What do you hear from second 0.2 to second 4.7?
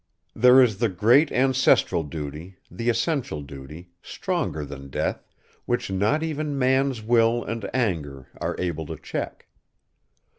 There is the great ancestral duty, the essential duty, stronger